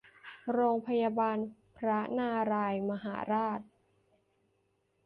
[0.53, 1.37] โรงพยาบาล
[1.77, 3.59] พระนารายณ์มหาราช